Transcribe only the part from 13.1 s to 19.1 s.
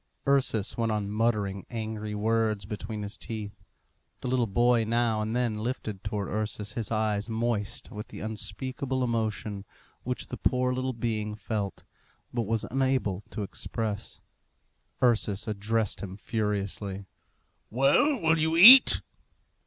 to express. Ursus addressed him furiously. "Well, will you eat?"